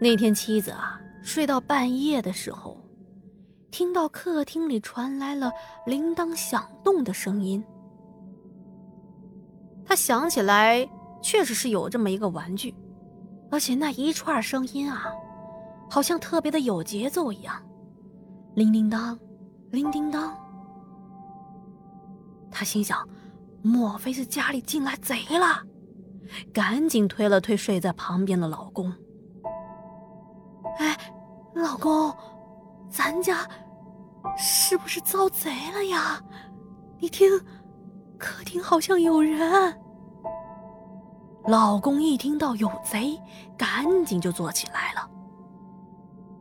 [0.00, 2.78] 那天妻子啊睡到半夜的时候，
[3.70, 5.50] 听到客厅里传来了
[5.86, 7.62] 铃铛响动的声音。
[9.84, 10.88] 他想起来，
[11.20, 12.74] 确实是有这么一个玩具，
[13.50, 15.06] 而且那一串声音啊，
[15.90, 17.60] 好像特别的有节奏一样，
[18.54, 19.18] 铃叮当，
[19.70, 20.36] 铃叮当。
[22.50, 23.06] 他心想，
[23.62, 25.62] 莫非是家里进来贼了？
[26.52, 28.92] 赶紧推了推睡在旁边的老公。
[31.58, 32.14] 老公，
[32.88, 33.44] 咱家
[34.36, 36.22] 是不是遭贼了呀？
[37.00, 37.28] 你听，
[38.16, 39.76] 客厅好像有人。
[41.46, 43.20] 老公一听到有贼，
[43.56, 45.10] 赶紧就坐起来了。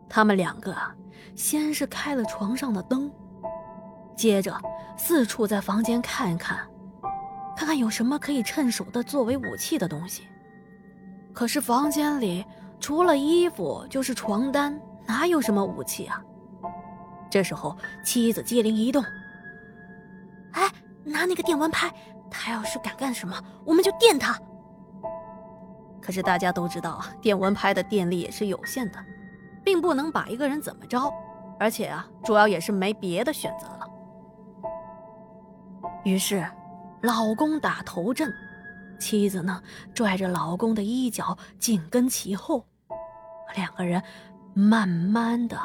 [0.08, 0.76] 他们两个
[1.36, 3.12] 先是开了床上的灯，
[4.16, 4.56] 接着
[4.98, 6.60] 四处在房间看看，
[7.56, 10.28] 看看有什么可以趁手的作为武器的东西。
[11.34, 12.46] 可是房间里……
[12.80, 16.22] 除了衣服就是床单，哪有什么武器啊？
[17.30, 19.04] 这时候妻子机灵一动，
[20.52, 20.70] 哎，
[21.04, 21.92] 拿那个电蚊拍，
[22.30, 24.40] 他要是敢干什么，我们就电他。
[26.02, 29.00] 可是大家都知道啊，电蚊拍的电力也是有限的，
[29.64, 31.12] 并不能把一个人怎么着，
[31.60, 33.90] 而且啊，主要也是没别的选择了。
[36.06, 36.46] 于是，
[37.02, 38.34] 老公打头阵。
[39.00, 39.62] 妻子呢，
[39.94, 42.66] 拽着老公的衣角，紧跟其后，
[43.56, 44.02] 两个人
[44.58, 45.56] 慢慢的、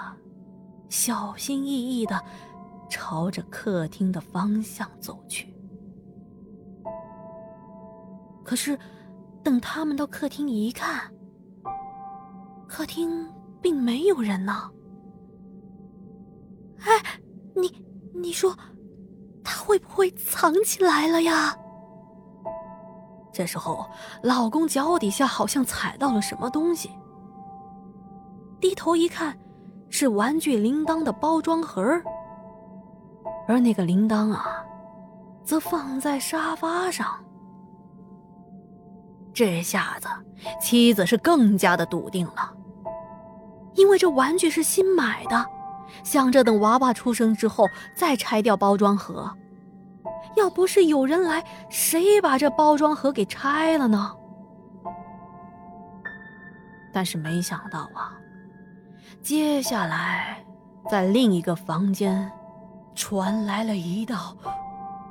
[0.91, 2.23] 小心翼翼的
[2.91, 5.51] 朝着客厅的方向走去。
[8.45, 8.79] 可是，
[9.43, 11.11] 等他们到客厅一看，
[12.69, 13.27] 客厅
[13.63, 14.71] 并没有人呢。
[16.81, 17.19] 哎，
[17.57, 17.83] 你
[18.13, 18.55] 你说，
[19.43, 21.57] 他会不会藏起来了呀？
[23.33, 23.87] 这时候，
[24.23, 26.91] 老公脚底下好像踩到了什么东西，
[28.63, 29.37] 低头一看，
[29.91, 31.83] 是玩具铃铛的包装盒，
[33.49, 34.65] 而那个铃铛啊，
[35.43, 37.09] 则放在沙发上。
[39.35, 40.07] 这下子，
[40.61, 42.55] 妻子是更加的笃定了，
[43.75, 45.45] 因为这玩具是新买的，
[46.05, 49.29] 想着等娃娃出生之后再拆掉包装盒。
[50.37, 54.15] 要不是有人来，谁把这包装盒给拆了呢？
[56.93, 58.17] 但是没想到啊，
[59.23, 60.45] 接下来
[60.91, 62.29] 在另一个房间
[62.93, 64.37] 传来了一道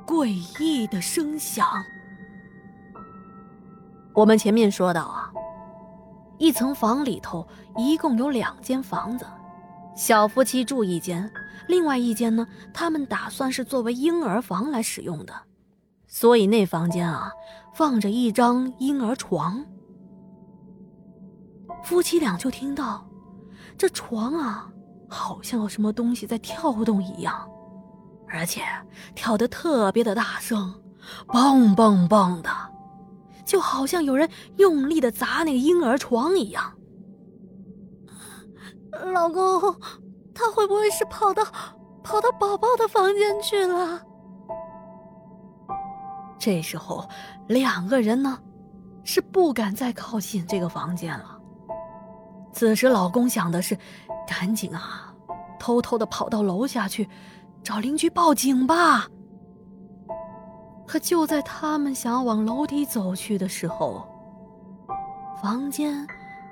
[0.06, 0.26] 诡
[0.62, 1.66] 异的声响。
[4.12, 5.32] 我们前面说到啊，
[6.36, 9.24] 一层房里头一共有两间房子，
[9.96, 11.30] 小夫妻住一间。
[11.66, 15.32] 另外一间呢，他们打算是作为婴儿房来使用的，
[16.06, 17.32] 所以那房间啊，
[17.72, 19.64] 放着一张婴儿床。
[21.82, 23.06] 夫妻俩就听到，
[23.76, 24.68] 这床啊，
[25.08, 27.48] 好像有什么东西在跳动一样，
[28.28, 28.62] 而且
[29.14, 30.74] 跳得特别的大声，
[31.26, 32.50] 蹦蹦蹦的，
[33.44, 36.72] 就好像有人用力的砸那个婴儿床一样。
[39.12, 39.60] 老公。
[40.34, 41.44] 他会不会是跑到
[42.02, 44.00] 跑到宝宝的房间去了？
[46.38, 47.06] 这时候，
[47.48, 48.38] 两个人呢
[49.04, 51.31] 是不敢再靠近这个房间了。
[52.52, 53.76] 此时，老公想的是
[54.26, 55.12] 赶紧啊，
[55.58, 57.08] 偷偷的跑到楼下去
[57.62, 59.08] 找邻居报警吧。
[60.86, 64.06] 可就在他们想往楼梯走去的时候，
[65.40, 66.06] 房间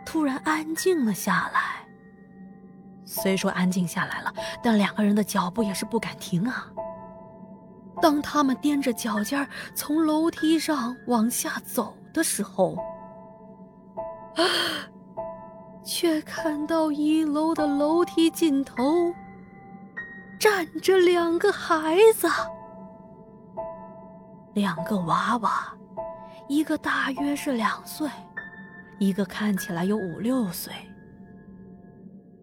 [0.06, 1.60] 突然安静了下来。
[3.04, 6.66] 虽说安静下来了，但两个人的脚步也是不敢停啊。
[8.00, 12.76] 当他们踮着脚尖从楼梯上往下走的时候，
[14.36, 14.42] 啊
[15.84, 19.12] 却看到一楼的楼梯尽头
[20.38, 22.28] 站着两个孩子，
[24.54, 25.74] 两个娃娃，
[26.48, 28.08] 一个大约是两岁，
[28.98, 30.72] 一个看起来有五六岁。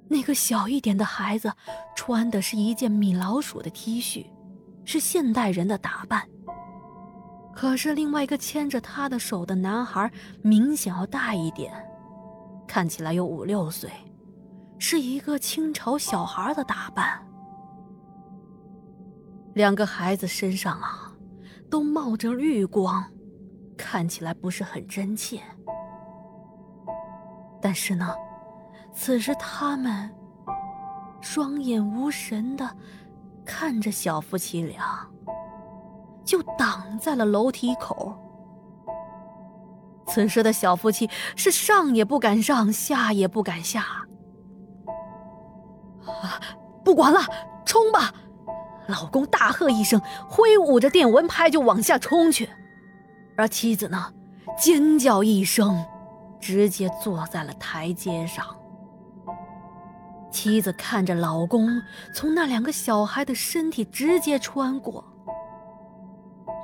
[0.10, 1.52] 那个小一点的孩子
[1.96, 4.26] 穿的是一件米老鼠的 T 恤，
[4.86, 6.28] 是现代人的打扮。
[7.54, 10.12] 可是另外一个牵着他的手的男孩
[10.42, 11.74] 明显要大一点，
[12.68, 13.90] 看起来有五六岁，
[14.78, 17.26] 是一个清朝小孩的打扮。
[19.54, 21.12] 两个孩子身上啊，
[21.70, 23.04] 都冒着绿光，
[23.78, 25.42] 看起来不是很真切。
[27.62, 28.14] 但是呢。
[29.00, 30.10] 此时，他们
[31.22, 32.68] 双眼无神的
[33.46, 35.08] 看着小夫妻俩，
[36.26, 38.18] 就挡在了楼梯口。
[40.08, 43.82] 此时的小夫妻是上也不敢上，下也不敢下。
[46.06, 46.40] 啊，
[46.84, 47.20] 不管了，
[47.66, 48.14] 冲吧！
[48.88, 52.50] 老公大喝一声，挥舞着电蚊拍就往下冲去，
[53.36, 54.14] 而妻子呢，
[54.58, 55.86] 尖叫一声，
[56.40, 58.46] 直接坐在了台阶上。
[60.32, 61.82] 妻子看着老公
[62.14, 65.04] 从那两个小孩的身体直接穿过，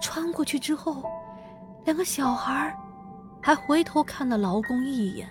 [0.01, 1.03] 穿过去之后，
[1.83, 2.73] 两个小孩
[3.43, 5.27] 还回头看了老公一眼，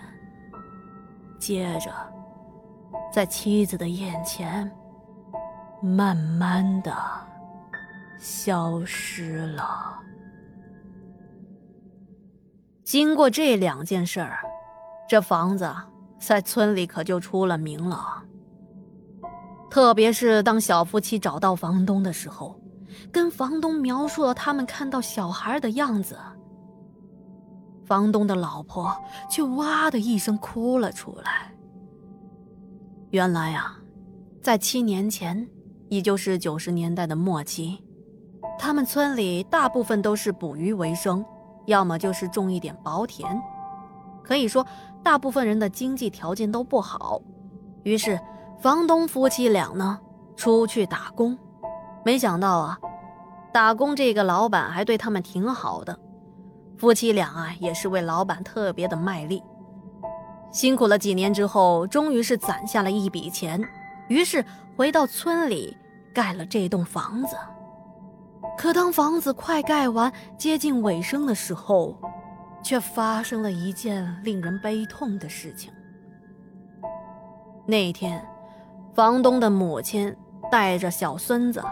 [1.39, 1.91] 接着，
[3.11, 4.71] 在妻子的眼前。
[5.81, 6.95] 慢慢的
[8.17, 9.99] 消失了。
[12.85, 14.37] 经过这两件事儿，
[15.09, 15.69] 这房子
[16.17, 18.23] 在村里可就出了名了。
[19.69, 22.57] 特别是当小夫妻找到房东的时候，
[23.11, 26.17] 跟房东描述了他们看到小孩的样子，
[27.85, 28.95] 房东的老婆
[29.29, 31.53] 却哇的一声哭了出来。
[33.11, 33.77] 原来啊，
[34.41, 35.47] 在七年前。
[35.89, 37.77] 也就是九十年代的末期，
[38.57, 41.23] 他们村里大部分都是捕鱼为生，
[41.67, 43.39] 要么就是种一点薄田，
[44.23, 44.65] 可以说
[45.03, 47.21] 大部分人的经济条件都不好。
[47.83, 48.19] 于是，
[48.59, 49.99] 房东夫妻俩呢
[50.35, 51.37] 出去打工，
[52.03, 52.79] 没想到啊，
[53.53, 55.95] 打工这个老板还对他们挺好的。
[56.83, 59.41] 夫妻俩啊也是为老板特别的卖力，
[60.51, 63.63] 辛苦了几年之后，终于是攒下了一笔钱，
[64.09, 64.43] 于是
[64.75, 65.77] 回到村里。
[66.13, 67.37] 盖了这栋房子，
[68.57, 71.97] 可当房子快盖完、接近尾声的时候，
[72.61, 75.71] 却发生了一件令人悲痛的事情。
[77.65, 78.21] 那天，
[78.93, 80.13] 房东的母亲
[80.51, 81.63] 带着小孙子，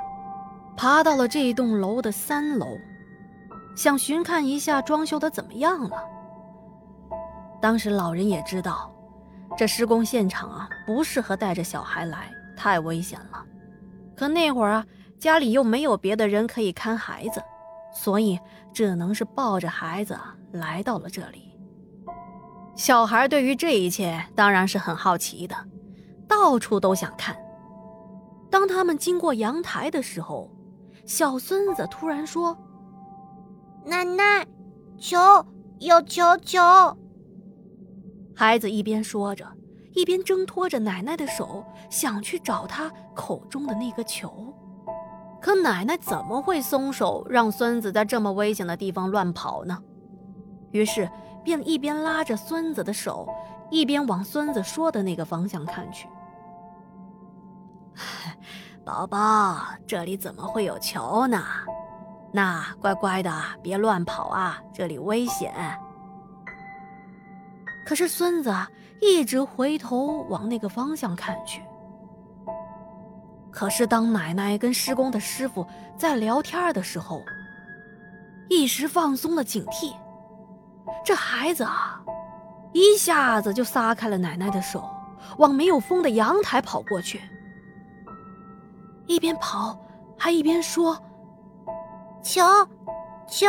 [0.78, 2.66] 爬到了这栋楼的三楼，
[3.75, 6.03] 想寻看一下装修的怎么样了。
[7.62, 8.91] 当时老人也知道，
[9.57, 13.45] 这施工现场啊不适合带着小孩来，太危险了。
[14.15, 14.85] 可那会儿啊，
[15.19, 17.41] 家里又没有别的人可以看孩子，
[17.94, 18.39] 所以
[18.73, 20.18] 只能是抱着孩子
[20.51, 21.50] 来到了这里。
[22.75, 25.56] 小孩对于这一切当然是很好奇的，
[26.27, 27.35] 到处都想看。
[28.50, 30.50] 当他们经过阳台的时候，
[31.06, 32.57] 小孙子突然说
[33.86, 34.45] ：“奶奶，
[34.98, 35.18] 球
[35.80, 36.60] 有球球。”
[38.36, 39.48] 孩子一边说着。
[39.94, 44.54] 一边挣脱着奶奶的手，想去找他口中的那个球，
[45.42, 49.78] 可奶奶怎么会松手让孙子在这么危险的地方乱跑呢？
[50.72, 51.10] 于是
[51.44, 53.28] 便一边拉着孙子的手，
[53.69, 56.07] 一边往孙子说的那个方向看去。
[58.86, 61.44] 宝宝，这里怎么会有球呢？
[62.31, 63.31] 那乖乖的，
[63.62, 65.54] 别乱跑啊，这里危险。
[67.86, 68.54] 可是孙子。
[69.04, 71.60] 一直回头往那个方向看去。
[73.50, 75.66] 可是当奶奶跟施工的师傅
[75.98, 77.19] 在聊天的时候，
[78.48, 79.95] 一时放松了警惕，
[81.04, 82.00] 这孩子啊，
[82.74, 84.88] 一下子就撒开了奶奶的手，
[85.39, 87.19] 往没有风的阳台跑过去，
[89.07, 89.75] 一边跑
[90.16, 90.95] 还一边说
[92.23, 92.41] ：“求，
[93.27, 93.47] 求！”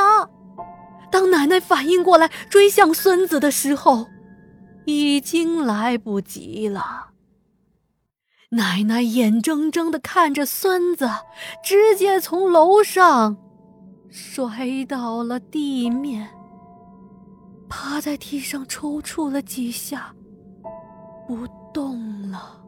[1.11, 4.07] 当奶奶反应过来追向孙子的时候。
[4.85, 7.11] 已经来不及了。
[8.51, 11.09] 奶奶眼睁睁的看着孙子
[11.63, 13.37] 直接从楼上
[14.11, 16.29] 摔到了地面，
[17.69, 20.13] 趴在地上抽搐了几下，
[21.27, 22.61] 不动了。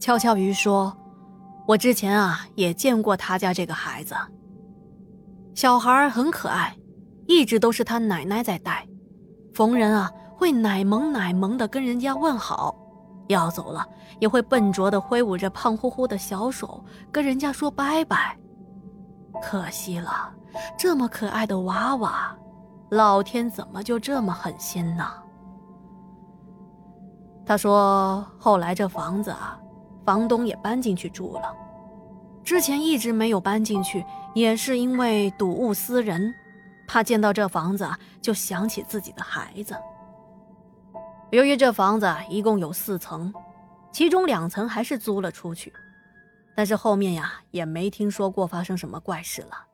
[0.00, 0.96] 悄悄鱼说
[1.66, 4.14] ：“我之前啊也见过他家这个孩子，
[5.54, 6.76] 小孩很可爱，
[7.26, 8.86] 一直都是他奶奶在带。”
[9.54, 12.74] 逢人啊，会奶萌奶萌的跟人家问好；
[13.28, 13.86] 要走了，
[14.18, 18.36] 也会笨拙的挥舞着胖乎乎的小手跟人家说拜拜。
[19.42, 20.32] 可惜了，
[20.78, 22.34] 这么可爱的娃娃，
[22.90, 25.04] 老天怎么就这么狠心呢？
[27.44, 29.60] 他说：“后来这房子啊，
[30.04, 31.54] 房东也搬进去住了。
[32.44, 34.04] 之前一直没有搬进去，
[34.34, 36.34] 也是因为睹物思人。”
[36.84, 37.88] 怕见到这房子，
[38.20, 39.74] 就想起自己的孩子。
[41.30, 43.32] 由于这房子一共有四层，
[43.90, 45.72] 其中两层还是租了出去，
[46.54, 49.66] 但是后面呀也没听说过发生什么怪事了。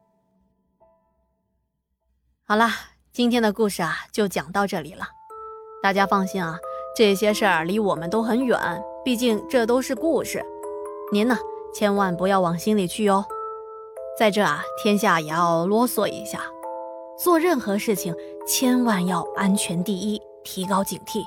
[2.44, 2.68] 好了，
[3.10, 5.08] 今天的故事啊就讲到这里了。
[5.82, 6.56] 大家放心啊，
[6.96, 8.56] 这些事儿离我们都很远，
[9.04, 10.44] 毕竟这都是故事，
[11.12, 11.38] 您呢
[11.72, 13.24] 千万不要往心里去哦。
[14.18, 16.40] 在这啊，天下也要啰嗦一下。
[17.18, 18.14] 做任何事情
[18.46, 21.22] 千万要安全第一，提高警惕。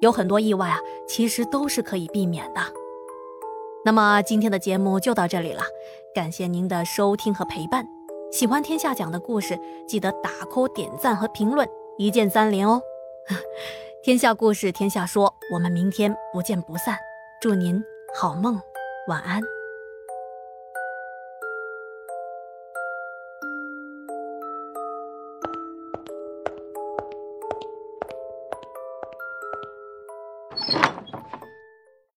[0.00, 2.60] 有很多意外啊，其实都是可以避免的。
[3.84, 5.62] 那么今天的节目就到这里了，
[6.14, 7.86] 感谢您的收听和陪伴。
[8.32, 12.80] 喜欢天下讲的故事，记得打 call、点赞和评论，一键三连哦。
[14.02, 16.98] 天下故事，天下说，我们明天不见不散。
[17.38, 17.78] 祝您
[18.18, 18.58] 好梦，
[19.08, 19.42] 晚安。